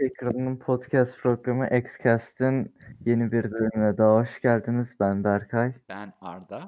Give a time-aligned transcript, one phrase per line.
[0.00, 2.74] Ekran'ın podcast programı Xcast'in
[3.06, 4.96] yeni bir bölümüne daha hoş geldiniz.
[5.00, 5.72] Ben Berkay.
[5.88, 6.66] Ben Arda.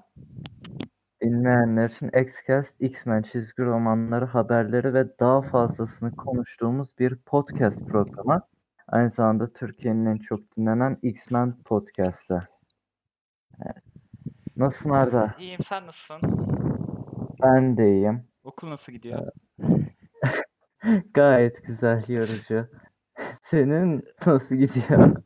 [1.23, 8.43] Dinleyenler için Xcast, X-Men çizgi romanları, haberleri ve daha fazlasını konuştuğumuz bir podcast programı.
[8.89, 12.41] Aynı zamanda Türkiye'nin en çok dinlenen X-Men podcast'ı.
[13.65, 13.85] Evet.
[14.57, 15.35] Nasılsın Arda?
[15.39, 16.21] İyiyim sen nasılsın?
[17.43, 18.25] Ben de iyiyim.
[18.45, 19.33] Okul nasıl gidiyor?
[21.15, 22.69] Gayet güzel, yorucu.
[23.53, 25.17] Senin nasıl gidiyor?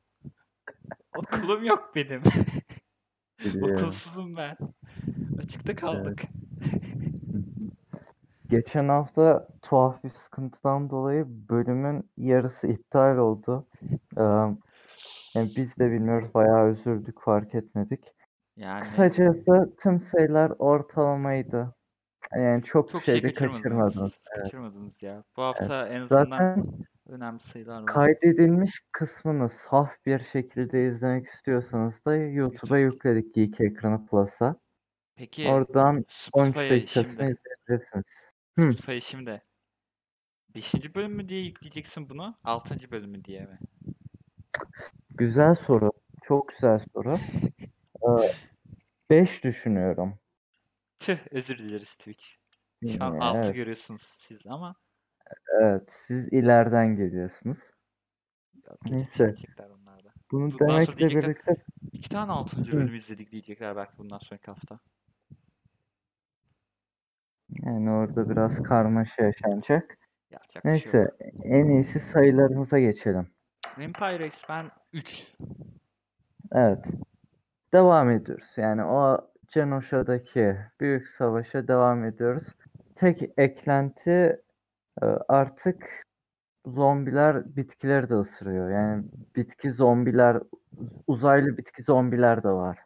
[1.17, 2.23] Okulum yok benim.
[3.63, 4.57] Okulsuzum ben.
[5.43, 6.23] Açıkta kaldık.
[8.51, 13.67] Geçen hafta tuhaf bir sıkıntıdan dolayı bölümün yarısı iptal oldu.
[14.19, 14.23] Ee,
[15.35, 18.05] yani biz de bilmiyoruz, bayağı üzüldük, fark etmedik.
[18.57, 21.75] Yani Kısacası tüm sayılar ortalamaydı.
[22.37, 23.59] Yani çok, çok şey şey kaçırmadınız.
[23.65, 24.21] kaçırmadınız.
[24.37, 24.45] Evet.
[24.45, 25.25] Kaçırmadınız ya.
[25.37, 26.65] Bu hafta en azından Zaten
[27.09, 27.87] önemli sayılar var.
[27.87, 32.81] kaydedilmiş kısmını saf bir şekilde izlemek istiyorsanız da YouTube'a YouTube.
[32.81, 34.57] yükledik Geek Ekranı Plus'a.
[35.17, 38.31] Peki Oradan 13 Spotify'a dakikasını şimdi izleyebilirsiniz.
[38.57, 39.43] Spotify'a şimdi
[40.55, 40.95] 5.
[40.95, 42.35] bölüm mü diye yükleyeceksin bunu?
[42.45, 42.91] 6.
[42.91, 43.59] bölüm mü diye mi?
[45.11, 45.93] Güzel soru.
[46.23, 47.19] Çok güzel soru.
[49.11, 50.19] 5 düşünüyorum.
[50.99, 52.25] Tüh özür dileriz Twitch.
[52.83, 54.75] Şu an Hmm, 6 Evet, görüyorsunuz siz ama
[55.61, 55.91] evet.
[55.91, 57.71] Siz ileriden geliyorsunuz.
[58.91, 59.27] Neyse.
[59.27, 60.13] diyecekler onlar da.
[60.31, 61.57] Bunu Bundan sonra demekle diyecekler birlikte
[61.93, 62.61] iki tane 6.
[62.61, 62.73] Hı.
[62.73, 64.79] bölüm izledik diyecekler belki bundan sonraki hafta.
[67.63, 69.99] yani orada biraz karmaşa yaşanacak.
[70.31, 71.13] Yapacak bir şey yok.
[71.21, 73.29] Neyse, en iyisi sayılarımıza geçelim.
[73.79, 75.35] Empire X-Men 3.
[76.53, 76.87] Evet.
[77.73, 78.53] Devam ediyoruz.
[78.57, 82.47] Yani o Genosa'daki büyük savaşa devam ediyoruz.
[82.95, 84.43] Tek eklenti
[85.29, 86.07] artık
[86.67, 88.71] zombiler bitkileri de ısırıyor.
[88.71, 89.05] Yani
[89.37, 90.43] bitki zombiler,
[91.07, 92.79] uzaylı bitki zombiler de var.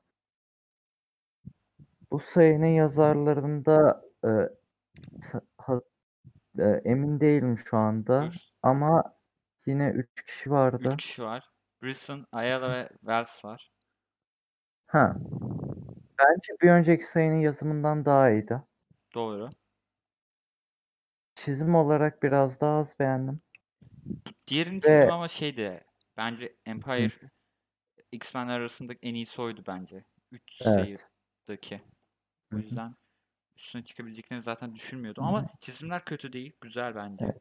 [2.11, 4.29] Bu sayının yazarlarında e,
[5.59, 5.81] ha-
[6.59, 8.29] e, emin değilim şu anda
[8.63, 9.15] ama
[9.67, 10.89] yine 3 kişi vardı.
[10.89, 11.51] 3 kişi var.
[11.83, 13.71] Brisson, Ayala ve Wells var.
[14.87, 15.17] Ha,
[16.19, 18.63] bence bir önceki sayının yazımından daha iyiydi.
[19.15, 19.51] Doğru.
[21.45, 23.41] Çizim olarak biraz daha az beğendim.
[24.47, 25.85] Diğerinin Ve çizimi ama şeydi.
[26.17, 27.11] Bence Hı, Empire
[28.13, 30.03] X-Men arasında en iyisi oydu bence.
[30.33, 31.07] 3 evet.
[31.49, 31.77] sayıdaki.
[31.77, 32.95] Hı O hı, yüzden
[33.57, 35.25] üstüne çıkabileceklerini zaten düşünmüyordum.
[35.25, 35.47] hı Ama hı.
[35.61, 36.53] çizimler kötü değil.
[36.61, 37.25] Güzel bence.
[37.25, 37.39] Evet.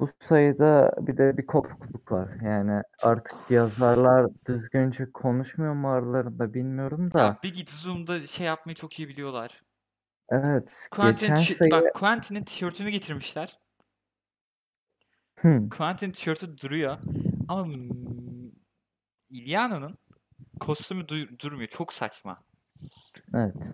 [0.00, 2.28] Bu sayıda bir de bir kopukluk var.
[2.42, 7.18] Yani artık yazarlar düzgünce konuşmuyor mu aralarında bilmiyorum da.
[7.18, 9.62] Ya Big Zoom'da şey yapmayı çok iyi biliyorlar.
[10.30, 13.58] Evet, tişö- sayı bak Quentin'in tişörtünü getirmişler.
[15.36, 16.98] Hı, Quentin tişörtü duruyor.
[17.48, 17.74] Ama
[19.30, 19.98] Iliana'nın
[20.60, 21.68] kostümü du- durmuyor.
[21.68, 22.44] Çok saçma.
[23.34, 23.72] evet.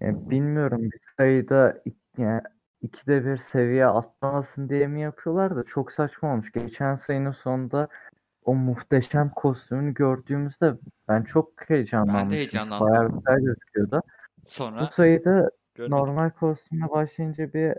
[0.00, 1.82] Yani bilmiyorum bir sayıda
[2.18, 2.40] yani
[2.82, 6.52] ikide bir seviye atlamasın diye mi yapıyorlar da çok saçma olmuş.
[6.52, 7.88] Geçen sayının sonunda
[8.44, 10.74] o muhteşem kostümünü gördüğümüzde
[11.08, 12.30] ben çok Ben de heyecanlanmıştım.
[12.36, 12.86] heyecanlandım.
[12.88, 14.02] Bayağı güzel gözüküyordu.
[14.50, 15.96] Bu Sonra sayıda görmedim.
[15.96, 17.74] normal kostümle başlayınca bir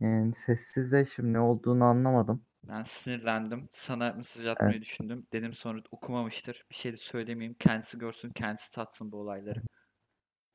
[0.00, 2.42] yani sessizleşim ne olduğunu anlamadım.
[2.68, 3.68] Ben sinirlendim.
[3.70, 4.56] Sana mesaj Evet.
[4.56, 5.26] atmayı düşündüm.
[5.32, 6.64] Dedim sonra okumamıştır.
[6.70, 7.56] Bir şey de söylemeyeyim.
[7.60, 9.62] Kendisi görsün, kendisi tatsın bu olayları.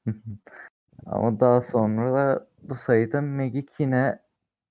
[1.06, 4.20] Ama daha sonra da bu sayıda Magik yine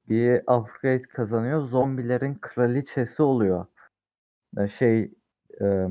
[0.09, 1.61] bir upgrade kazanıyor.
[1.67, 3.67] Zombilerin kraliçesi oluyor.
[4.59, 5.15] E, Şey
[5.61, 5.89] e,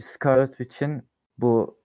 [0.00, 1.02] Scarlet Witch'in
[1.38, 1.81] bu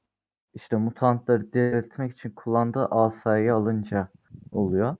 [0.57, 4.09] işte mutantları diriltmek için kullandığı asayı alınca
[4.51, 4.95] oluyor.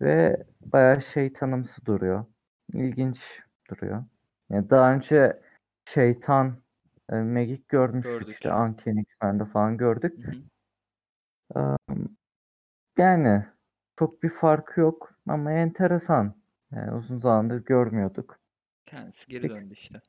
[0.00, 2.24] Ve bayağı şeytanımsı duruyor.
[2.72, 4.04] İlginç duruyor.
[4.50, 5.40] Yani daha önce
[5.84, 6.56] şeytan
[7.12, 8.34] e, Magik görmüştük Gördük.
[8.34, 10.24] işte Uncanny X-Men'de falan gördük.
[10.24, 11.78] Hı hı.
[12.98, 13.44] Yani
[13.98, 16.34] çok bir farkı yok ama enteresan.
[16.72, 18.38] Yani uzun zamandır görmüyorduk.
[18.86, 20.00] Kendisi geri Peki, döndü işte.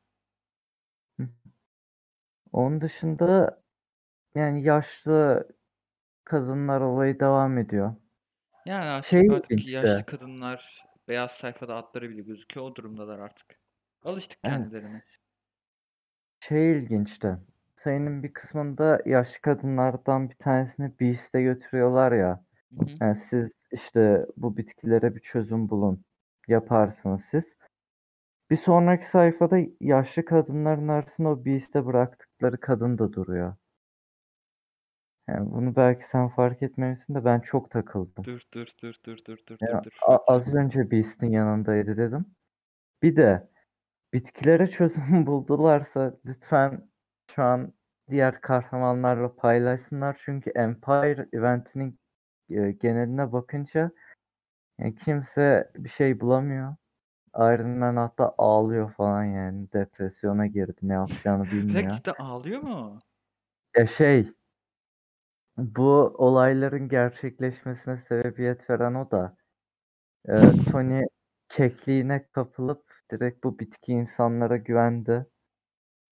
[2.51, 3.61] onun dışında
[4.35, 5.47] yani yaşlı
[6.23, 7.95] kadınlar olayı devam ediyor.
[8.65, 12.65] Yani artık, Şey artık ilginç yaşlı kadınlar beyaz sayfada adları bile gözüküyor.
[12.65, 13.59] O durumdalar artık.
[14.03, 15.03] Alıştık evet, kendilerine.
[16.39, 17.37] şey ilginç de.
[17.75, 22.43] Sayının bir kısmında yaşlı kadınlardan bir tanesini Beast'e götürüyorlar ya.
[22.77, 22.89] Hı hı.
[23.01, 26.03] Yani siz işte bu bitkilere bir çözüm bulun.
[26.47, 27.55] Yaparsınız siz.
[28.49, 33.55] Bir sonraki sayfada yaşlı kadınların arasında o Beast'e bıraktıkları kadın da duruyor.
[35.27, 38.23] Yani bunu belki sen fark etmemişsin de ben çok takıldım.
[38.23, 39.97] Dur dur dur dur dur dur Yani dur dur.
[40.07, 42.25] a- az önce Beast'in yanındaydı dedim.
[43.03, 43.49] Bir de
[44.13, 46.89] bitkilere çözüm buldularsa lütfen
[47.35, 47.73] şu an
[48.09, 50.21] diğer kahramanlarla paylaşsınlar.
[50.25, 51.99] Çünkü Empire eventinin
[52.49, 53.91] e, geneline bakınca
[54.79, 56.75] yani kimse bir şey bulamıyor.
[57.35, 59.71] Iron Man hatta ağlıyor falan yani.
[59.73, 60.77] Depresyona girdi.
[60.81, 61.89] Ne yapacağını bilmiyor.
[61.89, 62.99] dakika ağlıyor mu?
[63.75, 64.31] Ya şey
[65.57, 69.37] bu olayların gerçekleşmesine sebebiyet veren o da
[70.27, 70.33] e,
[70.71, 71.03] Tony
[71.49, 75.25] kekliğine kapılıp direkt bu bitki insanlara güvendi.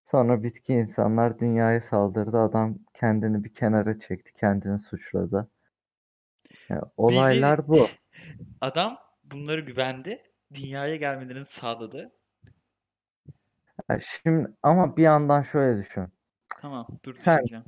[0.03, 2.39] Sonra bitki insanlar dünyaya saldırdı.
[2.39, 4.33] Adam kendini bir kenara çekti.
[4.33, 5.49] Kendini suçladı.
[6.69, 7.87] Yani olaylar bu.
[8.61, 10.23] Adam bunları güvendi.
[10.53, 12.11] Dünyaya gelmelerini sağladı.
[13.89, 16.07] Ya şimdi ama bir yandan şöyle düşün.
[16.61, 17.65] Tamam dur Sen- düşüneceğim.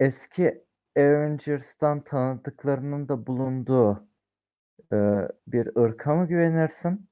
[0.00, 0.64] Eski
[0.96, 4.08] Avengers'tan tanıdıklarının da bulunduğu
[4.92, 4.96] e,
[5.46, 7.10] bir ırka mı güvenirsin?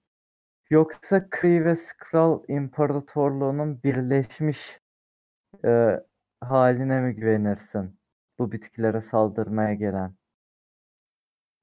[0.70, 4.80] Yoksa Kree ve Skrull İmparatorluğu'nun birleşmiş
[5.64, 6.00] e,
[6.40, 8.00] haline mi güvenirsin?
[8.38, 10.14] Bu bitkilere saldırmaya gelen.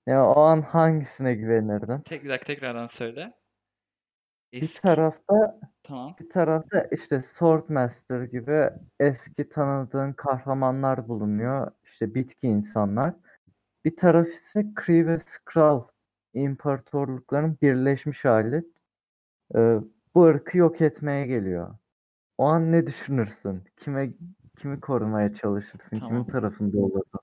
[0.08, 2.02] Ya o an hangisine güvenirdin?
[2.02, 3.34] Tekrar tekrardan söyle.
[4.54, 4.82] Bir Eski...
[4.82, 6.16] tarafta Tamam.
[6.20, 8.70] bir tarafta işte Swordmaster gibi
[9.00, 11.72] eski tanıdığın kahramanlar bulunuyor.
[11.84, 13.14] İşte bitki insanlar.
[13.86, 15.84] Bir taraf ise Kree ve Skrull
[16.34, 18.64] imparatorlukların birleşmiş hali.
[19.56, 19.80] Ee,
[20.16, 21.76] bu ırkı yok etmeye geliyor.
[22.38, 23.64] O an ne düşünürsün?
[23.78, 24.14] Kime
[24.58, 25.98] kimi korumaya çalışırsın?
[25.98, 26.10] Tamam.
[26.10, 27.22] Kimin tarafında olurdun?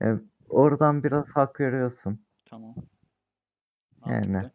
[0.00, 2.24] Yani oradan biraz hak veriyorsun.
[2.44, 2.74] Tamam.
[4.06, 4.50] Yani.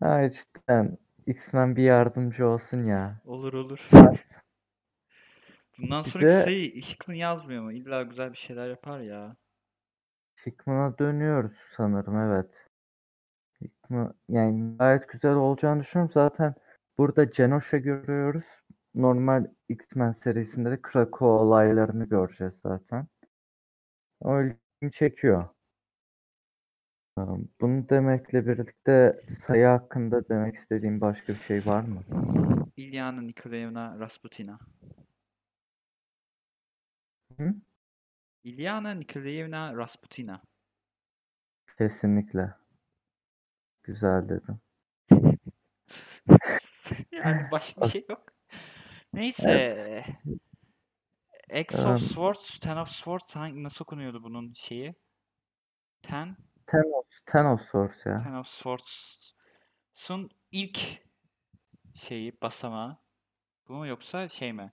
[0.00, 3.20] Ha cidden X-Men bir yardımcı olsun ya.
[3.24, 3.88] Olur olur.
[5.78, 7.72] Bundan Bir sonraki de- sayı Hickman yazmıyor mu?
[7.72, 9.36] İlla güzel bir şeyler yapar ya.
[10.46, 12.66] Hickman'a dönüyoruz sanırım evet.
[13.62, 16.12] Hickman, yani gayet güzel olacağını düşünüyorum.
[16.12, 16.54] Zaten
[16.98, 18.44] burada Genosha görüyoruz.
[18.94, 23.06] Normal X-Men serisinde de Krakow olaylarını göreceğiz zaten.
[24.20, 25.48] O ilgimi çekiyor.
[27.16, 32.02] Tamam, Bunu demekle birlikte sayı hakkında demek istediğim başka bir şey var mı?
[32.76, 34.58] İlyana Nikolaevna Rasputina.
[37.38, 37.54] Hı?
[38.44, 40.42] İlyana Nikolaevna Rasputina.
[41.78, 42.54] Kesinlikle.
[43.82, 44.60] Güzel dedim.
[47.12, 48.22] yani başka bir şey yok.
[49.12, 50.04] Neyse.
[51.54, 54.94] X of Em, Swords, Ten of Swords hangi, nasıl okunuyordu bunun şeyi?
[56.02, 58.16] Ten, Thanos, Thanos Source ya.
[58.16, 60.78] Ten of Swords'un ilk
[61.94, 62.96] şeyi, basamağı.
[63.68, 64.72] Bu mu yoksa şey mi?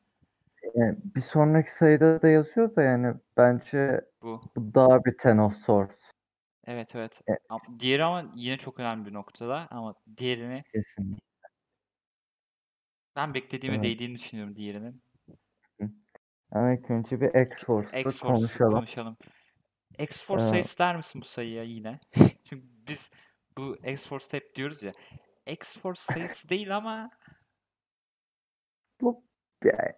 [0.76, 4.42] Yani bir sonraki sayıda da yazıyor da yani bence Bu.
[4.56, 5.94] bu daha bir Thanos Source
[6.66, 7.22] Evet evet.
[7.30, 11.22] E- Ama- Diğeri ama yine çok önemli bir noktada ama diğerini kesinlikle.
[13.16, 13.86] ben beklediğime Evet.
[13.86, 15.04] değdiğini düşünüyorum diğerinin.
[16.52, 18.72] Ama ilk önce bir X-Force'u X-Force konuşalım.
[18.74, 19.18] konuşalım.
[20.00, 22.00] X-Force Ee, der misin bu sayıya yine?
[22.44, 23.12] Çünkü biz
[23.58, 24.92] bu X-Force hep diyoruz ya.
[25.46, 27.10] X-Force sayısı değil ama
[29.02, 29.24] Bu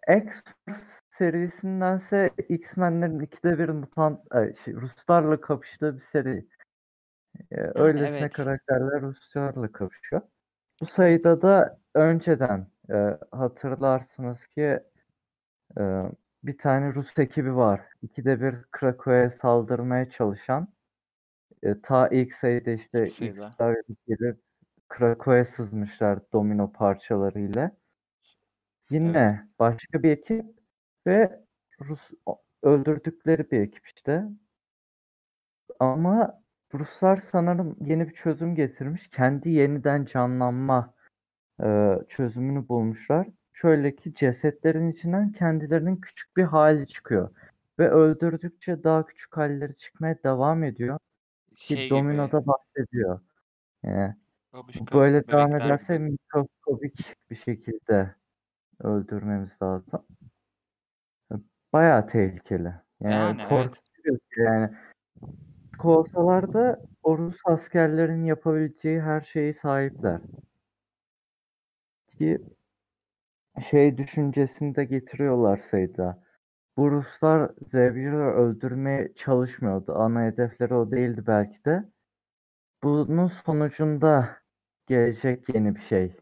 [0.07, 0.81] X-Force
[1.11, 4.19] serisindense X-Men'lerin ikide bir mutant
[4.65, 6.47] şey, Ruslarla kapıştığı bir seri.
[7.51, 8.33] Ee, öylesine evet.
[8.33, 10.21] karakterler Ruslarla kapışıyor.
[10.81, 14.79] Bu sayıda da önceden e, hatırlarsınız ki
[15.79, 15.83] e,
[16.43, 17.81] bir tane Rus ekibi var.
[18.01, 20.67] İkide bir Krakow'a saldırmaya çalışan.
[21.63, 23.51] E, ta ilk sayıda işte İlk sayıda.
[24.07, 24.39] Gelip
[24.89, 27.71] Krakow'a sızmışlar domino parçalarıyla.
[28.89, 30.45] Yine başka bir ekip
[31.07, 31.43] ve
[31.81, 32.11] Rus
[32.63, 34.23] öldürdükleri bir ekip işte.
[35.79, 39.07] Ama Ruslar sanırım yeni bir çözüm getirmiş.
[39.09, 40.93] Kendi yeniden canlanma
[41.63, 43.27] e, çözümünü bulmuşlar.
[43.53, 47.29] Şöyle ki cesetlerin içinden kendilerinin küçük bir hali çıkıyor.
[47.79, 50.99] Ve öldürdükçe daha küçük halleri çıkmaya devam ediyor.
[51.55, 53.19] Ki şey gibi Domino'da bahsediyor.
[53.83, 54.15] Yani
[54.53, 56.09] babuşka böyle devam ederse gibi.
[56.09, 58.15] mikroskobik bir şekilde
[58.79, 60.05] öldürmemiz lazım.
[61.73, 62.73] Bayağı tehlikeli.
[63.01, 63.49] Yani, Yani evet.
[63.49, 64.69] korkutuyor ki yani.
[65.79, 70.21] Korsalarda o Rus askerlerin yapabileceği her şeyi sahipler.
[72.07, 72.41] Ki
[73.61, 76.23] şey düşüncesini de getiriyorlar sayıda.
[76.77, 79.93] Bu Ruslar Xavier'i öldürmeye çalışmıyordu.
[79.95, 81.83] Ana hedefleri o değildi belki de.
[82.83, 84.29] Bunun sonucunda
[84.87, 86.17] gelecek yeni bir şey.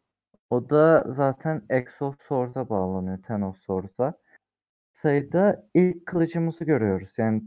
[0.50, 3.24] O da zaten Exo Swords'a bağlanıyor.
[3.24, 4.14] Ten of Swords'a.
[4.94, 7.14] Sayıda ilk kılıcımızı görüyoruz.
[7.18, 7.44] Yani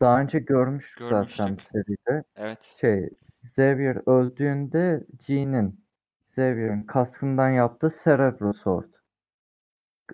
[0.00, 1.68] daha önce görmüştük zaten bu Görmüştük.
[1.72, 2.24] seride.
[2.36, 2.62] Evet.
[2.80, 3.10] Şey,
[3.42, 5.84] Xavier öldüğünde Jean'in
[6.30, 8.99] Xavier'in kaskından yaptığı Cerebro Sword.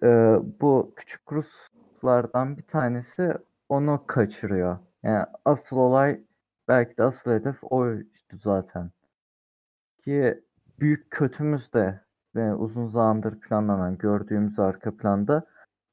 [0.02, 3.32] Ee, bu küçük Ruslardan bir tanesi
[3.68, 4.78] onu kaçırıyor.
[5.02, 6.20] Yani asıl olay
[6.68, 8.08] belki de asıl hedef oydu
[8.42, 8.90] zaten.
[9.98, 10.44] Ki
[10.80, 12.00] büyük kötümüz de
[12.34, 15.46] ve uzun zamandır planlanan gördüğümüz arka planda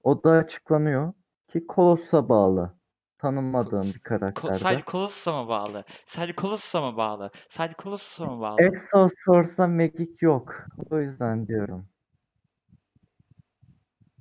[0.03, 1.13] o da açıklanıyor
[1.47, 2.73] ki Koloss'a bağlı.
[3.17, 4.57] Tanınmadığın bir Ko- karakterde.
[4.57, 5.83] Sadece Colossus'a mı bağlı?
[6.05, 7.31] Sadece Colossus'a mı bağlı?
[7.49, 8.61] Sadece Colossus'a mı bağlı?
[8.61, 10.55] Exo Source'da Magic yok.
[10.91, 11.87] O yüzden diyorum.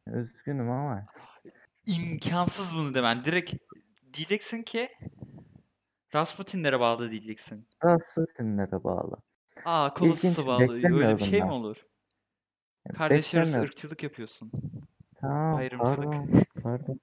[0.06, 1.06] Üzgünüm ama.
[1.86, 3.24] İmkansız bunu demen.
[3.24, 3.54] Direkt
[4.12, 4.88] diyeceksin ki
[6.14, 7.68] Rasputinlere bağlı diyeceksin.
[7.84, 9.16] Rasputin'lere bağlı.
[9.64, 10.72] Aa İlginç, bağlı.
[10.72, 11.52] Öyle bir şey mi ben.
[11.52, 11.86] olur?
[12.94, 13.64] Kardeşler arası Beklemiyordum.
[13.68, 14.52] ırkçılık yapıyorsun.
[15.20, 15.98] Tamam Ayrımcılık.
[15.98, 16.44] pardon.
[16.62, 17.00] Pardon.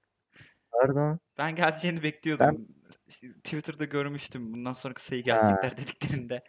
[0.70, 1.18] Pardon.
[1.38, 2.68] Ben geleceğini bekliyordum.
[3.06, 6.44] İşte Twitter'da görmüştüm bundan sonraki sayı gelecekler dediklerinde.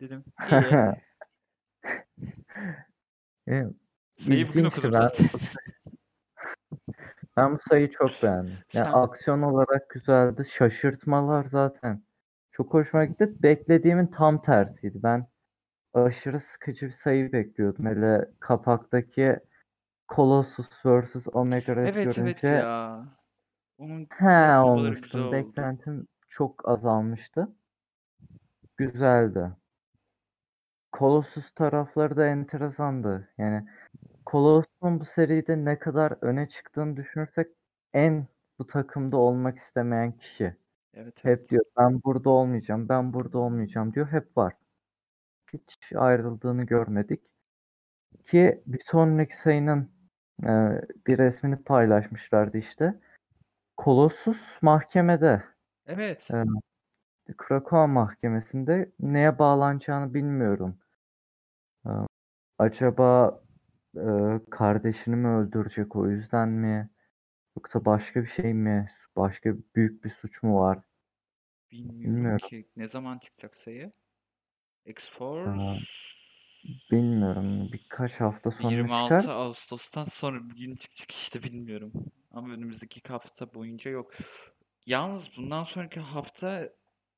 [0.00, 0.96] Dedim iyi.
[3.48, 3.64] E,
[4.16, 5.26] Sayıyı bugün okudum ben- zaten.
[7.36, 8.52] Ben bu sayıyı çok beğendim.
[8.74, 10.44] Yani Sen- aksiyon olarak güzeldi.
[10.44, 12.02] Şaşırtmalar zaten.
[12.50, 13.42] Çok hoşuma gitti.
[13.42, 15.02] Beklediğimin tam tersiydi.
[15.02, 15.26] Ben
[15.94, 17.86] aşırı sıkıcı bir sayı bekliyordum.
[17.86, 19.38] Hele kapaktaki
[20.14, 21.26] Colossus vs.
[21.32, 23.06] Omega Red evet evet görünce ya.
[23.78, 25.22] Onun he yapmaları olmuştum.
[25.22, 25.32] oldu.
[25.32, 27.48] Beklentim çok azalmıştı.
[28.76, 29.50] Güzeldi.
[30.98, 33.28] Colossus tarafları da enteresandı.
[33.38, 33.66] Yani
[34.26, 37.48] Colossus'un bu seride ne kadar öne çıktığını düşünürsek
[37.94, 38.26] en
[38.58, 40.44] bu takımda olmak istemeyen kişi.
[40.94, 41.24] evet, evet.
[41.24, 44.08] Hep diyor ben burada olmayacağım, ben burada olmayacağım diyor.
[44.12, 44.52] Hep var.
[45.52, 47.20] Hiç ayrıldığını görmedik.
[48.24, 49.90] Ki bir sonraki sayının
[50.42, 50.48] e,
[51.06, 53.00] bir resmini paylaşmışlardı işte.
[53.84, 55.42] Colossus mahkemede.
[55.86, 56.28] Evet.
[56.32, 56.46] Evet.
[57.36, 60.78] Krakow mahkemesinde neye bağlanacağını bilmiyorum.
[61.86, 61.90] Ee,
[62.58, 63.40] Acaba
[63.96, 66.90] e, kardeşini mi öldürecek o yüzden mi?
[67.56, 68.90] Yoksa başka bir şey mi?
[69.16, 70.78] Başka büyük bir suç mu var?
[71.72, 72.48] Bilmiyorum bilmiyorum.
[72.48, 73.92] ki ne zaman çıkacak sayı?
[74.86, 75.86] X-Force
[76.90, 77.68] Bilmiyorum.
[77.72, 79.34] Birkaç hafta sonra 26 çıkar.
[79.34, 81.92] Ağustos'tan sonra bir gün çıkacak işte bilmiyorum.
[82.30, 84.12] Ama önümüzdeki hafta boyunca yok.
[84.86, 86.70] Yalnız bundan sonraki hafta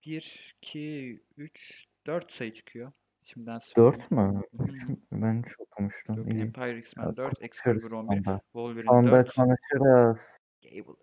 [0.07, 2.93] 1, 2, 3, 4 sayı çıkıyor.
[3.33, 4.01] Şimdiden söyleyeyim.
[4.01, 4.43] 4 mü?
[4.59, 4.97] Hı?
[5.13, 6.17] Ben çok okumuştum.
[6.17, 6.41] Yok İyi.
[6.41, 8.41] Empire X-Men Ya, 4, konuşuruz Excalibur 11, sonda.
[8.53, 10.39] Wolverine Sonda 4, konuşuruz.
[10.63, 11.01] Gable.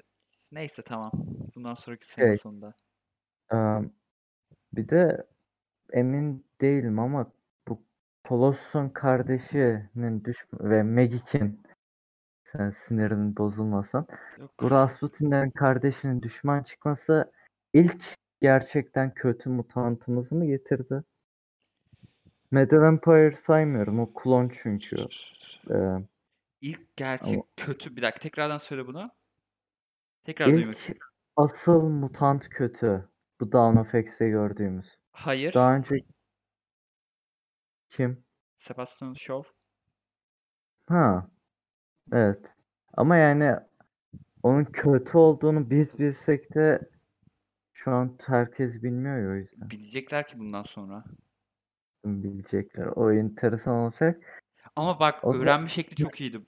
[0.51, 1.12] Neyse tamam.
[1.55, 2.74] Bundan sonraki sene Şey, sonunda.
[3.53, 3.58] Ee,
[4.74, 5.27] bir de
[5.94, 7.32] emin değilim ama
[7.67, 7.82] bu
[8.27, 11.63] Colossus'un kardeşinin düş ve Magik'in
[12.44, 14.08] sen sinirin bozulmasın.
[14.38, 14.51] Yok.
[14.60, 17.32] Bu Rasputin'lerin kardeşinin düşman çıkması
[17.74, 18.03] ilk
[18.41, 21.03] gerçekten kötü mutantımızı mı getirdi?
[22.52, 24.00] Mad Vampire saymıyorum.
[24.00, 24.96] O klon çünkü.
[25.72, 25.75] Ee,
[26.62, 27.96] İlk gerçek Ama- kötü.
[27.96, 29.10] Bir dakika tekrardan söyle bunu.
[30.24, 31.08] Tekrar duymak ilk istiyorum.
[31.36, 33.10] asıl mutant kötü.
[33.40, 34.98] Bu Dawn of X'te gördüğümüz.
[35.12, 35.54] Hayır.
[35.54, 35.96] Daha önce
[37.90, 38.24] kim?
[38.56, 39.50] Sebastian Shaw.
[40.88, 41.28] Ha.
[42.12, 42.46] Evet.
[42.94, 43.56] Ama yani
[44.44, 46.90] onun kötü olduğunu biz bilsek de
[47.74, 49.70] şu an herkes bilmiyor ya o yüzden.
[49.70, 51.04] Bilecekler ki bundan sonra.
[52.06, 52.86] Bilecekler.
[52.88, 54.42] O enteresan olacak.
[54.76, 56.40] Ama bak O zaman- öğrenme şekli çok iyiydi.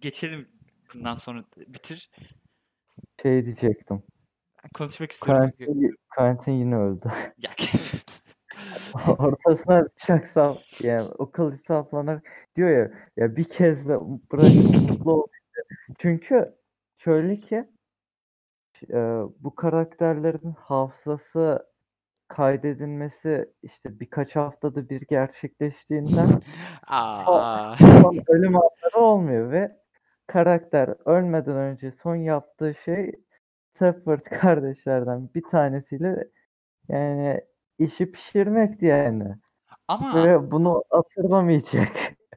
[0.00, 0.48] Geçelim
[0.94, 2.10] bundan sonra bitir.
[3.22, 4.02] Şey diyecektim.
[4.74, 5.50] Konuşmak istiyorum.
[5.58, 7.08] Quentin, Quentin yine öldü.
[7.38, 7.50] Ya.
[9.18, 12.20] Ortasına bıçak sap yani o kılıç saplanır
[12.56, 13.94] diyor ya ya bir kez de
[14.32, 15.26] bırakın mutlu ol.
[15.98, 16.54] Çünkü
[16.98, 17.64] şöyle ki
[18.90, 18.96] e,
[19.40, 21.66] bu karakterlerin hafızası
[22.28, 26.28] kaydedilmesi işte birkaç haftada bir gerçekleştiğinden
[26.86, 27.74] Aa.
[27.76, 29.76] son ölüm anları olmuyor ve
[30.26, 33.12] karakter ölmeden önce son yaptığı şey
[33.72, 36.28] Stafford kardeşlerden bir tanesiyle
[36.88, 37.40] yani
[37.78, 39.24] işi pişirmekti yani.
[39.88, 41.88] Ama Ve bunu hatırlamayacak.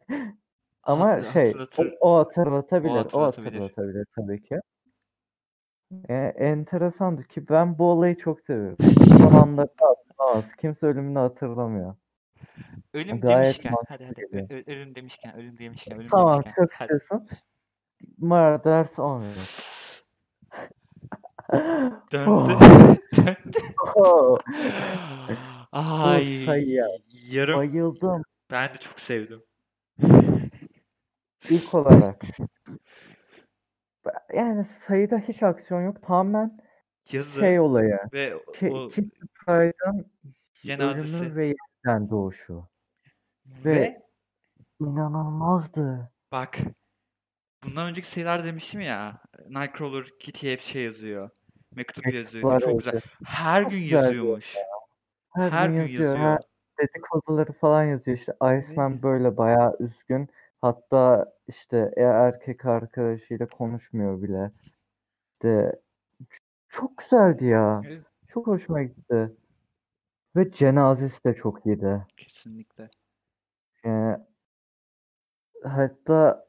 [0.83, 1.97] Ama Hatır- şey o, hatırlatır.
[1.99, 2.93] o hatırlatabilir.
[2.93, 3.59] O hatırlatabilir.
[3.61, 4.59] hatırlatabilir tabii ki.
[6.09, 8.77] E, enteresandı ki ben bu olayı çok seviyorum.
[9.17, 10.55] Son anda hatırlamaz.
[10.55, 11.95] Kimse ölümünü hatırlamıyor.
[12.93, 16.93] ölüm Gayet demişken hadi hadi ö- ölüm demişken ölüm demişken ölüm Tamam demişken çok hadi.
[16.93, 17.27] istiyorsun.
[18.17, 19.35] Murders olmuyor.
[22.11, 22.51] Döndü.
[23.17, 23.57] Döndü.
[23.95, 24.37] Oh,
[25.71, 26.87] Ay sayıya
[27.31, 28.23] yarım bayıldım.
[28.51, 29.43] ben de çok sevdim.
[31.49, 32.25] İlk olarak.
[34.33, 36.01] Yani sayıda hiç aksiyon yok.
[36.03, 36.59] Tamamen
[37.11, 37.99] Yazı şey olayı.
[38.13, 40.11] ve Ki, o Kitty Pryde'ın
[40.63, 41.23] Cenazesi.
[41.23, 42.67] ölümü ve yeniden doğuşu.
[43.65, 44.01] Ve Ve
[44.79, 46.11] inanılmazdı.
[46.31, 46.57] bak
[47.63, 51.29] bundan önceki sayılar demiştim ya Nightcrawler Kitty'ye hep şey yazıyor.
[51.75, 52.43] Mektup yazıyor.
[52.49, 52.93] Ne Mektuplar çok güzel.
[52.93, 53.13] yazıyor.
[53.25, 54.55] Her Çok gün güzel yazıyormuş.
[55.33, 56.03] Her, Her gün gün yazıyor.
[56.03, 56.29] yazıyor.
[56.31, 56.39] Her
[56.87, 58.17] dedikoduları falan yazıyor.
[58.17, 60.29] İşte Iceman böyle bayağı üzgün.
[60.61, 64.51] Hatta işte e- erkek arkadaşıyla konuşmuyor bile.
[65.33, 65.79] İşte
[66.69, 67.81] çok güzeldi ya.
[67.85, 69.35] Evet, Çok hoşuma gitti.
[70.35, 72.05] Ve cenazesi de çok iyiydi.
[72.17, 72.87] kesinlikle.
[73.83, 74.17] Yani
[75.63, 76.47] hatta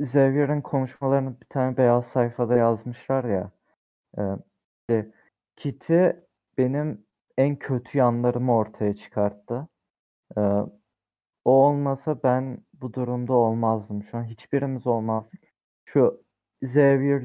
[0.00, 3.50] Xavier'in konuşmalarını bir tane beyaz sayfada yazmışlar ya.
[4.18, 4.22] e,
[4.80, 5.10] işte
[5.56, 6.06] Kitty
[6.58, 7.06] benim
[7.38, 9.68] en kötü yanlarımı ortaya çıkarttı.
[10.36, 10.40] E,
[11.44, 14.02] o olmasa ben bu durumda olmazdım.
[14.02, 15.40] Şu an hiçbirimiz olmazdık.
[15.84, 16.24] Şu
[16.62, 17.20] Xavier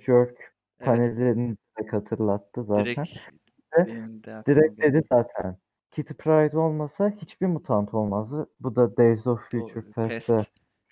[0.00, 0.86] Jerk Evet.
[0.86, 3.04] panelini direkt hatırlattı zaten.
[3.04, 5.56] Direkt Ve direkt dedi zaten.
[5.90, 8.50] Kitty Pryde olmasa hiçbir mutant olmazdı.
[8.60, 10.38] Bu da Days of Future Past'te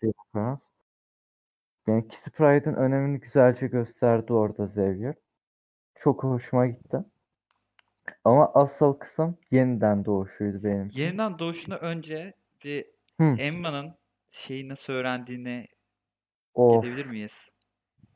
[0.02, 0.62] referans.
[1.86, 5.14] Yani Kitty Pryde'ın önemini güzelce gösterdi orada Xavier.
[5.94, 6.98] Çok hoşuma gitti.
[8.24, 10.88] Ama asıl kısım yeniden doğuşuydu benim.
[10.92, 12.86] Yeniden doğuşunu önce bir.
[13.20, 13.94] Emma'nın
[14.30, 15.66] şeyi nasıl öğrendiğine
[16.54, 17.50] Of gelebilir miyiz?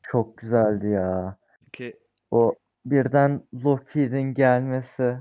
[0.01, 1.37] çok güzeldi ya.
[1.59, 1.99] Çünkü
[2.31, 2.55] O
[2.85, 5.19] birden Loki'nin gelmesi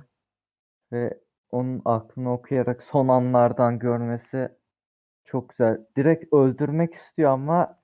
[0.93, 1.21] ve
[1.51, 4.49] onun aklını okuyarak son anlardan görmesi
[5.25, 5.87] çok güzel.
[5.97, 7.81] Direkt öldürmek istiyor ama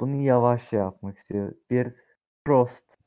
[0.00, 1.54] bunu yavaş yapmak istiyor.
[1.70, 1.94] Bir
[2.46, 2.98] Frost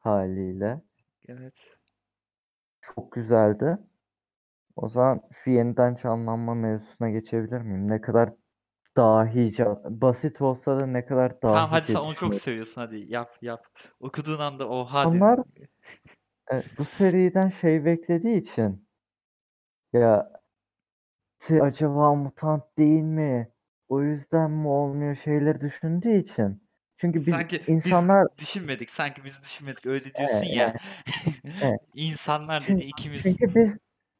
[0.00, 0.82] haliyle.
[1.28, 1.78] evet.
[2.80, 3.78] Çok güzeldi.
[4.76, 7.88] O zaman şu yeniden canlanma mevzusuna geçebilir miyim?
[7.90, 8.32] Ne kadar
[8.96, 13.38] dahice, basit olsa da ne kadar Tamam hadi dahice sen onu çok seviyorsun hadi yap
[13.42, 13.64] yap.
[14.00, 15.40] Okuduğun anda oha Onlar
[16.52, 18.88] e, bu seriden şey beklediği için
[19.92, 20.32] ya
[21.40, 23.52] "Ti acaba mutant değil mi?
[23.88, 26.68] O yüzden mi olmuyor şeyleri düşündüğü için.
[26.96, 28.90] Çünkü biz Sanki biz insanlar düşünmedik.
[28.90, 29.86] Sanki biz düşünmedik.
[29.86, 30.74] Öyle Evet, diyorsun ya.
[31.60, 31.80] evet.
[31.94, 33.24] İnsanlar dedi ikimiz.
[33.24, 33.76] çünkü biz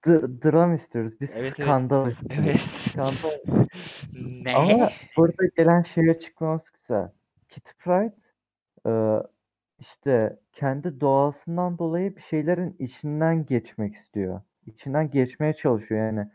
[0.07, 1.21] d- dram istiyoruz.
[1.21, 1.55] Biz Evet evet.
[1.69, 2.37] skandal istiyoruz.
[2.45, 2.61] Evet.
[2.61, 3.63] Skandal.
[4.45, 4.55] Ne?
[4.57, 7.09] Ama burada gelen şey açıklaması güzel.
[7.49, 8.15] Kitty Pryde
[8.87, 8.93] e,
[9.79, 14.41] işte kendi doğasından dolayı bir şeylerin içinden geçmek istiyor.
[14.67, 16.29] İçinden geçmeye çalışıyor yani.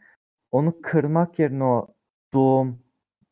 [0.52, 1.88] Onu kırmak yerine o
[2.34, 2.80] doğum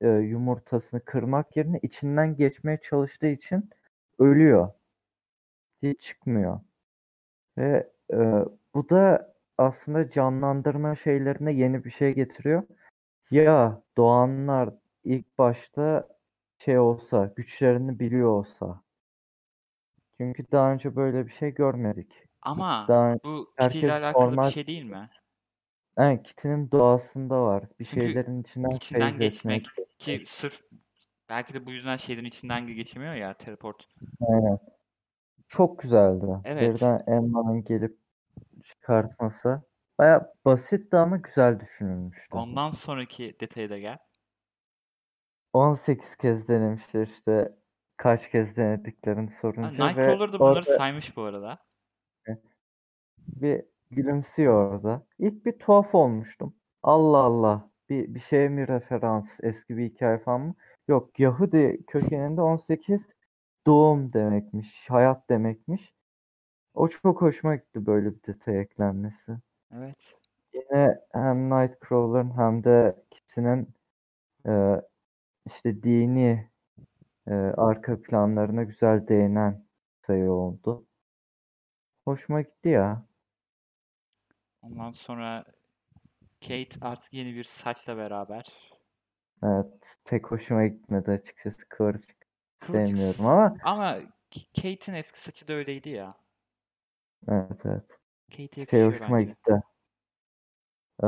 [0.01, 3.69] e, yumurtasını kırmak yerine içinden geçmeye çalıştığı için
[4.19, 4.69] ölüyor.
[5.83, 6.59] Hiç çıkmıyor.
[7.57, 8.17] Ve e,
[8.75, 12.63] bu da aslında canlandırma şeylerine yeni bir şey getiriyor.
[13.31, 14.69] Ya doğanlar
[15.03, 16.07] ilk başta
[16.57, 18.81] şey olsa, güçlerini biliyor olsa.
[20.17, 22.23] Çünkü daha önce böyle bir şey görmedik.
[22.41, 25.09] Ama Daha bu herkes alakalı bir normal şey değil mi?
[25.97, 27.63] yani Kitty'nin doğasında var.
[27.79, 29.65] Bir Çünkü şeylerin içinden içinden geçmek
[29.97, 30.61] ki sırf
[31.29, 33.87] belki de bu yüzden şeylerin içinden geçemiyor ya teleport.
[34.21, 34.59] Aynen.
[35.47, 36.25] Çok güzeldi.
[36.45, 36.75] Evet.
[36.75, 38.04] Birden Emma'nın gelip
[38.65, 39.61] çıkartması.
[39.99, 42.37] Baya basitti ama güzel düşünülmüştü.
[42.37, 43.97] Ondan sonraki detaya da gel.
[45.53, 47.55] 18 kez denemişler işte
[47.97, 51.57] kaç kez denediklerini sorunca ve Nightcrawler da bunları orada saymış bu arada.
[53.19, 55.07] bir gülümsüyor orada.
[55.19, 56.55] İlk bir tuhaf olmuştum.
[56.83, 60.55] Allah Allah bir, bir şeye mi referans eski bir hikaye falan mı?
[60.87, 63.07] Yok Yahudi kökeninde 18
[63.67, 65.93] doğum demekmiş, hayat demekmiş.
[66.75, 69.37] O çok hoşuma gitti böyle bir detay eklenmesi.
[69.73, 70.15] Evet.
[70.53, 73.75] Yine hem Nightcrawler'ın hem de Kitty'nin
[74.47, 74.81] e,
[75.45, 76.49] işte dini
[77.27, 79.65] e, arka planlarına güzel değinen
[80.07, 80.85] sayı oldu.
[82.05, 83.05] Hoşuma gitti ya.
[84.61, 85.45] Ondan sonra
[86.41, 88.45] Kate artık yeni bir saçla beraber.
[89.43, 92.15] Evet, pek hoşuma gitmedi açıkçası kıvırcık
[92.59, 93.97] Kıvırcık sevmiyorum ama ama
[94.55, 96.24] Kate'in eski saçı da öyleydi ya.
[97.27, 97.97] Evet evet.
[98.31, 99.25] Kate'e Şey hoşuma bence.
[99.27, 99.61] gitti.
[101.03, 101.07] Ee,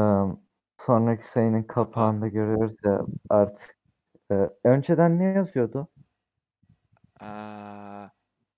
[0.77, 1.86] sonraki sayının Kapağı.
[1.86, 3.77] kapağında görüyoruz ya artık.
[4.32, 5.88] e, önceden ne yazıyordu?
[7.19, 8.08] Aa,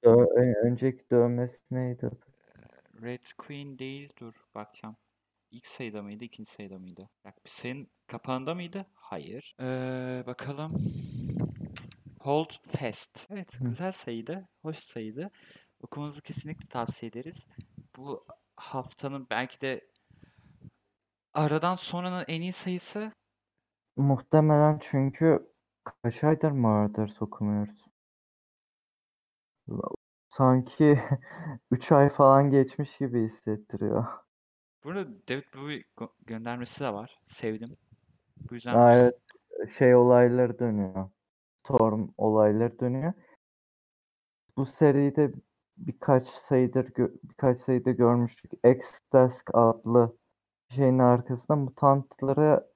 [0.04, 2.10] Dö- önceki dövmesi neydi?
[3.02, 4.10] Red Queen değil.
[4.20, 4.96] Dur bakacağım.
[5.52, 7.10] İlk sayıda mıydı, ikinci sayıda mıydı?
[7.26, 8.86] Bak bir sayının kapağında mıydı?
[8.94, 9.56] Hayır.
[9.62, 10.74] Ee, bakalım.
[12.20, 13.28] Hold Fast.
[13.30, 14.48] Evet, güzel sayıydı.
[14.62, 15.32] Hoş sayıydı.
[15.84, 17.48] Okumanızı kesinlikle tavsiye ederiz.
[17.98, 18.24] Bu
[18.56, 19.88] haftanın belki de
[21.34, 23.12] aradan sonranın en iyi sayısı
[23.98, 25.50] Muhtemelen çünkü
[26.04, 27.86] kaç aydır Marauders okumuyoruz.
[30.30, 31.00] Sanki
[31.72, 34.06] 3 ay falan geçmiş gibi hissettiriyor.
[34.84, 37.20] Burada David Bowie gö- göndermesi de var.
[37.26, 37.78] Sevdim.
[38.50, 39.16] Bu yüzden Aa, evet,
[39.78, 41.10] şey olayları dönüyor.
[41.66, 43.14] Storm olayları dönüyor.
[44.58, 45.32] Bu seride
[45.88, 46.92] birkaç sayıdır
[47.24, 48.52] birkaç sayıda görmüştük.
[48.64, 50.18] X-Desk adlı
[50.70, 52.68] şeyin arkasında mutantları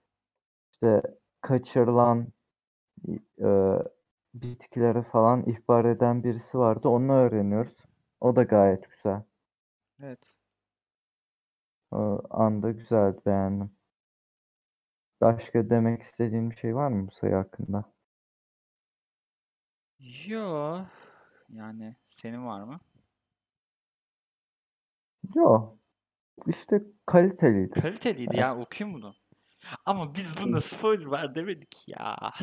[0.72, 1.02] işte
[1.42, 2.28] kaçırılan
[3.42, 3.80] e,
[4.34, 6.88] bitkileri falan ihbar eden birisi vardı.
[6.90, 7.78] Onu öğreniyoruz.
[8.22, 9.24] O da gayet güzel.
[10.04, 10.38] evet.
[11.92, 13.72] O anda güzeldi, beğendim.
[15.22, 17.94] Başka demek istediğin bir şey var mı bu sayı hakkında?
[20.00, 20.80] Yo.
[21.50, 22.80] Yani senin var mı?
[25.36, 25.78] Yok.
[26.48, 27.80] İşte kaliteliydi.
[27.82, 29.14] Kaliteliydi ya okuyayım bunu.
[29.86, 32.18] Ama biz bunda spoiler var demedik ya.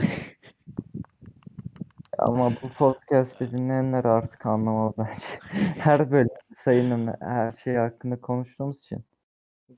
[2.18, 5.38] Ama bu podcast'i dinleyenler artık anlamalı bence.
[5.78, 9.04] Her bölüm sayının her şey hakkında konuştuğumuz için.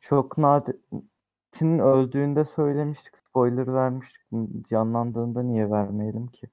[0.01, 0.77] Çok nadir.
[1.53, 3.19] Tin öldüğünde söylemiştik.
[3.19, 4.23] Spoiler vermiştik.
[4.71, 6.47] Canlandığında niye vermeyelim ki?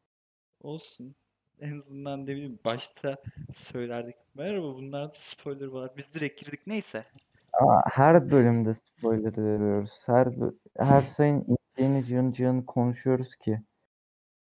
[0.62, 1.16] Olsun.
[1.62, 3.18] En azından ne bileyim başta
[3.52, 4.16] söylerdik.
[4.36, 5.92] Merhaba bunlarda spoiler var.
[5.98, 6.68] Biz direkt girdik.
[6.68, 7.04] Neyse.
[7.54, 10.02] Ama her bölümde spoiler veriyoruz.
[10.06, 10.28] Her
[10.78, 11.46] her sayın
[11.78, 13.62] inceğini cın cın konuşuyoruz ki.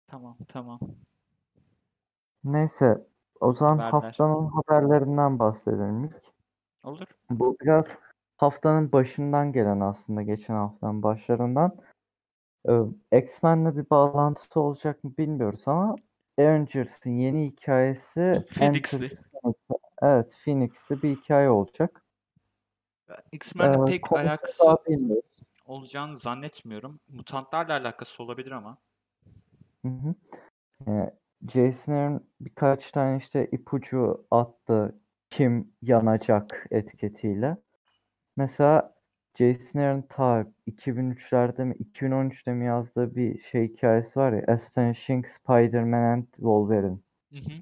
[0.08, 0.80] Tamam tamam.
[2.43, 3.08] Neyse.
[3.39, 3.91] O zaman Haberler.
[3.91, 6.21] haftanın haberlerinden bahsedelim ilk.
[6.84, 7.08] Olur.
[7.30, 7.86] Bu biraz
[8.38, 11.77] haftanın başından gelen aslında geçen haftanın başlarından.
[12.69, 15.95] Ee, X-Men'le bir bağlantısı olacak mı bilmiyoruz ama
[16.39, 19.17] Avengers'ın yeni hikayesi Phoenix'li.
[20.02, 22.04] Evet, Phoenix'li bir hikaye olacak.
[23.32, 24.78] X-Men'le Ee, pek alakası
[25.65, 27.00] olacağını zannetmiyorum.
[27.10, 28.78] Mutantlarla alakası olabilir ama.
[29.86, 30.15] Hı hı.
[30.88, 31.13] Ee,
[31.47, 34.95] Jason Aaron birkaç tane işte ipucu attı
[35.30, 37.58] kim yanacak etiketiyle.
[38.38, 38.91] Mesela
[39.38, 46.04] Jason Aaron ta 2003'lerde mi 2013'te mi yazdığı bir şey hikayesi var ya Astonishing Spider-Man
[46.04, 46.97] and Wolverine.
[47.32, 47.62] Hı hı.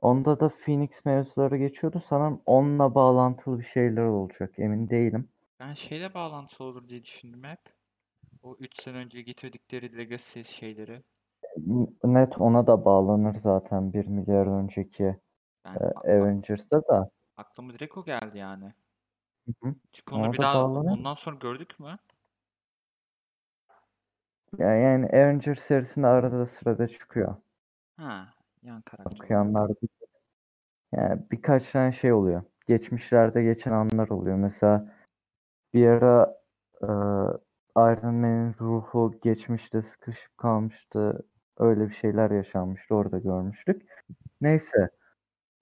[0.00, 2.02] Onda da Phoenix mevzuları geçiyordu.
[2.08, 4.54] Sanırım onunla bağlantılı bir şeyler olacak.
[4.58, 5.28] Emin değilim.
[5.60, 7.60] Ben şeyle bağlantısı olur diye düşündüm hep.
[8.42, 11.02] O 3 sene önce getirdikleri Legacy şeyleri.
[12.04, 15.16] Net ona da bağlanır zaten 1 milyar önceki
[15.64, 17.10] Ben e, a- a- Avengers'da da.
[17.36, 18.72] aklıma direkt o geldi yani.
[19.46, 19.74] Hı hı.
[19.92, 20.90] Çünkü onu bir da daha bağlanır.
[20.90, 21.94] ondan sonra gördük mü?
[24.58, 27.36] Ya- Yani Avengers serisinde arada sırada çıkıyor.
[27.96, 29.16] Ha, yan karakter.
[29.24, 29.90] Okuyanlar bilir.
[30.92, 32.42] Yani birkaç tane şey oluyor.
[32.66, 34.36] Geçmişlerde geçen anlar oluyor.
[34.36, 34.94] Mesela
[35.74, 36.40] bir ara
[36.82, 36.86] e,
[37.76, 41.26] Iron Man'in ruhu geçmişte sıkışıp kalmıştı.
[41.58, 42.94] Öyle bir şeyler yaşanmıştı.
[42.94, 43.82] Orada görmüştük.
[44.40, 44.90] Neyse.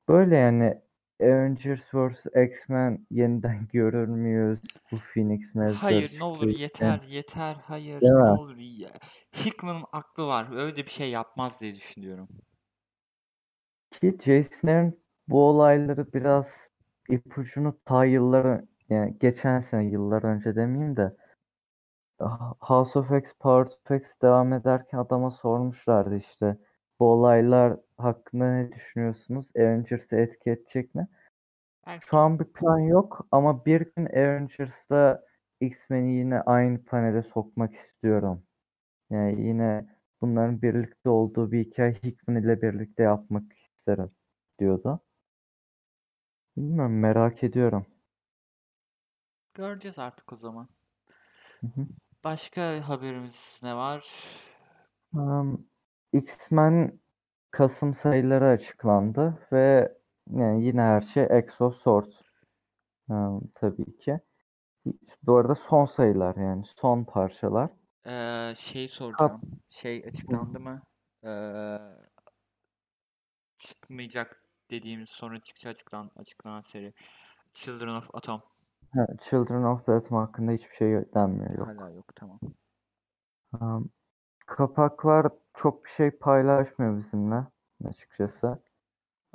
[0.09, 0.83] Böyle yani
[1.21, 2.27] Avengers vs.
[2.37, 4.61] X-Men yeniden görür müyüz?
[4.93, 8.39] Bu Phoenix mevzuları Hayır ne olur yeter yeter hayır Değil ne mi?
[8.41, 8.89] olur ya.
[9.33, 12.29] Hickman'ın aklı var öyle bir şey yapmaz diye düşünüyorum.
[13.91, 14.95] Ki Jason Aaron
[15.29, 16.73] bu olayları biraz
[17.09, 21.17] ipucunu ta yıllar yani geçen sene yıllar önce demeyeyim de
[22.61, 26.57] House of X, Power of X devam ederken adama sormuşlardı işte
[27.01, 29.51] bu olaylar hakkında ne düşünüyorsunuz?
[29.57, 31.09] Avengers'ı etki edecek mi?
[31.87, 32.07] Belki.
[32.07, 35.25] Şu an bir plan yok ama bir gün Avengers'la
[35.61, 38.43] X-Men'i yine aynı panele sokmak istiyorum.
[39.11, 39.87] Yani yine
[40.21, 44.11] bunların birlikte olduğu bir hikaye Hickman ile birlikte yapmak isterim
[44.59, 45.01] diyordu.
[46.57, 47.87] Bilmiyorum merak ediyorum.
[49.55, 50.69] Göreceğiz artık o zaman.
[51.61, 51.87] Hı hı.
[52.25, 54.05] Başka haberimiz ne var?
[55.13, 55.67] Um,
[56.13, 57.01] X-Men
[57.51, 59.97] Kasım sayıları açıklandı ve
[60.31, 62.11] yani yine her şey Exo Sword
[63.09, 64.21] um, tabii ki.
[65.23, 67.71] Bu arada son sayılar yani son parçalar.
[68.07, 69.41] Ee, şey soracağım.
[69.69, 70.83] Şey açıklandı mı?
[71.25, 71.79] Ee,
[73.59, 76.95] çıkmayacak dediğimiz sonra çıkacak açıklan açıklanan seri.
[77.53, 78.41] Children of Atom.
[78.95, 81.69] Ha, Children of the Atom hakkında hiçbir şey denmiyor yok.
[81.69, 82.41] Hala yok tamam.
[83.61, 83.91] Um,
[84.49, 87.45] kapaklar çok bir şey paylaşmıyor bizimle
[87.85, 88.59] açıkçası.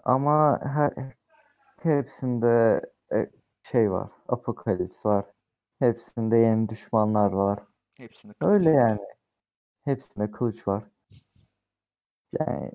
[0.04, 0.94] Ama her
[1.84, 2.82] hepsinde
[3.14, 3.30] e,
[3.64, 4.10] şey var.
[4.28, 5.26] Apokalips var.
[5.80, 7.60] Hepsinde yeni düşmanlar var.
[7.98, 9.00] Hepsinde kılıç Öyle yani.
[9.86, 10.84] Hepsinde kılıç var.
[12.40, 12.72] Yani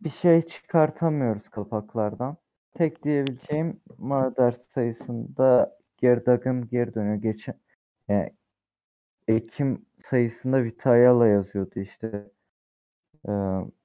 [0.00, 2.36] bir şey çıkartamıyoruz kapaklardan.
[2.74, 7.16] Tek diyebileceğim Murder sayısında Gerdag'ın geri dönüyor.
[7.16, 7.54] Geçen
[8.08, 8.30] yani
[9.32, 12.30] Ekim sayısında Vitayala yazıyordu işte.
[13.28, 13.32] Ee,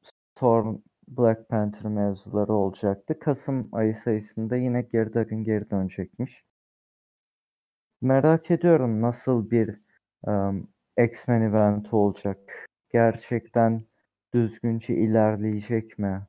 [0.03, 3.19] Storm Black Panther mevzuları olacaktı.
[3.19, 6.43] Kasım ayı sayısında yine Gerdag'ın geri dönecekmiş.
[8.01, 9.81] Merak ediyorum nasıl bir
[10.27, 12.67] em, X-Men eventi olacak.
[12.93, 13.83] Gerçekten
[14.33, 16.27] düzgünce ilerleyecek mi?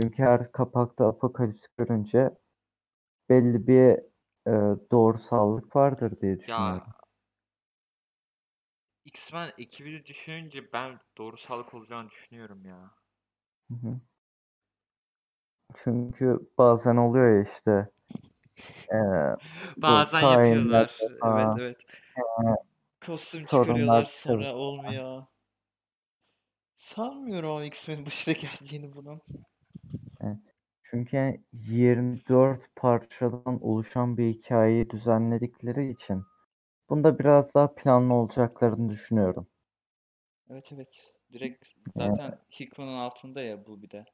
[0.00, 2.30] Çünkü her kapakta Apokalips görünce
[3.30, 3.90] belli bir
[4.46, 6.82] e, doğrusallık vardır diye Ya düşünüyorum.
[9.08, 12.90] X-Men ekibini düşününce ben doğrusallık olacağını düşünüyorum ya.
[13.68, 14.00] Hı hı.
[15.84, 17.90] Çünkü bazen oluyor ya işte
[18.92, 18.98] e,
[19.76, 20.98] Bazen yapıyorlar.
[21.00, 21.76] Evet falan evet.
[22.18, 22.44] e,
[23.06, 25.22] Kostüm çıkarıyorlar sonra olmuyor.
[26.76, 29.20] Sanmıyorum ama X-Men'in başına geldiğini bunun.
[30.20, 30.38] Evet.
[30.82, 36.24] Çünkü yani 24 parçadan oluşan bir hikayeyi düzenledikleri için
[36.90, 39.46] bunda biraz daha planlı olacaklarını düşünüyorum.
[40.50, 41.12] Evet evet.
[41.32, 44.04] Direkt zaten Hickman'ın altında ya bu bir de.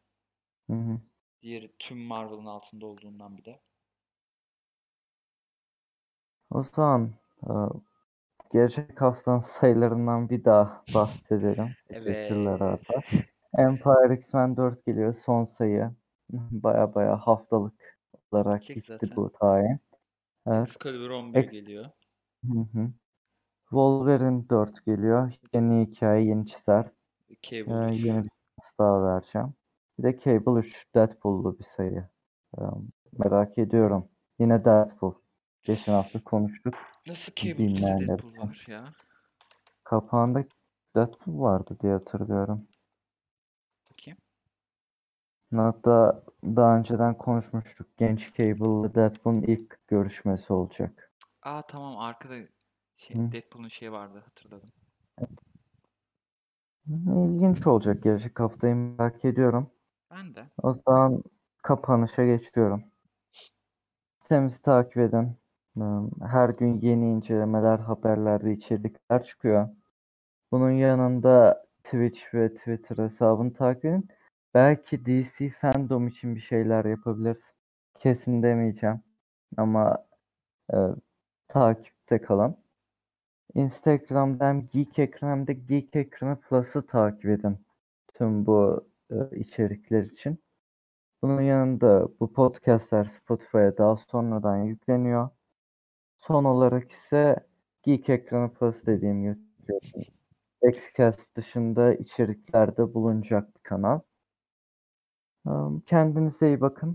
[0.71, 1.01] hı hı.
[1.43, 3.61] Diğeri tüm Marvel'ın altında olduğundan bir de.
[6.51, 7.51] O zaman e,
[8.53, 11.75] gelecek haftanın sayılarından bir daha bahsedelim.
[11.89, 12.61] Teşekkürler Evet.
[12.61, 13.03] Arda.
[13.59, 15.91] Empire X-Men 4 geliyor son sayı.
[16.33, 17.99] Baya baya haftalık
[18.33, 19.17] olarak Bitecek gitti zaten.
[19.17, 19.79] bu tayin.
[20.47, 20.69] Evet.
[20.69, 21.91] Excalibur 11 Ex- geliyor.
[22.53, 22.91] Hı hı.
[23.71, 25.33] Wolverine 4 geliyor.
[25.53, 26.85] Yeni hikaye, yeni çizer.
[27.31, 28.07] Ee, Cable 3.
[28.07, 28.31] yeni bir
[28.61, 29.55] şans daha vereceğim.
[29.99, 32.09] Bir de Cable 3 Deadpool'lu bir sayı.
[32.59, 32.63] Ee,
[33.19, 34.09] merak ediyorum.
[34.39, 35.15] Yine Deadpool.
[35.63, 36.75] Geçen hafta konuştuk.
[37.07, 38.43] Nasıl Cable 3'te Bilmeyenler Deadpool için.
[38.43, 38.85] var ya?
[39.85, 40.45] Kapağında
[40.97, 42.69] Deadpool vardı diye hatırlıyorum.
[43.91, 44.19] Bakayım.
[45.57, 47.87] Hatta daha önceden konuşmuştuk.
[47.97, 51.13] Genç Cable ile Deadpool'un ilk görüşmesi olacak.
[51.45, 52.35] Aa tamam arkada
[52.97, 53.33] şey Hı.
[53.33, 54.73] Deadpool'un şeyi vardı hatırladım.
[56.87, 58.03] İlginç olacak.
[58.03, 59.71] Gelecek haftayı merak ediyorum.
[60.11, 60.45] Ben de.
[60.63, 61.23] O zaman
[61.63, 62.85] kapanışa geçiyorum.
[64.21, 65.37] Sitemizi takip edin.
[66.23, 69.69] Her gün yeni incelemeler, haberler ve içerikler çıkıyor.
[70.53, 74.09] Bunun yanında Twitch ve Twitter hesabını takip edin.
[74.55, 77.43] Belki DC Fandom için bir şeyler yapabiliriz.
[77.95, 79.01] Kesin demeyeceğim.
[79.57, 80.07] Ama
[80.75, 80.77] e,
[81.49, 82.57] takipte kalın.
[83.55, 87.59] Instagram'da hem Geek Ekran hem de Geek Ekranı Plus'ı takip edin.
[88.15, 90.39] Tüm bu e, içerikler için.
[91.23, 95.29] Bunun yanında bu podcastler Spotify'a daha sonradan yükleniyor.
[96.21, 97.37] Son olarak ise
[97.83, 100.05] Geek Ekranı Plus dediğim YouTube
[100.63, 104.01] Xcast dışında içeriklerde bulunacak bir kanal.
[105.87, 106.93] Kendinize iyi bakın.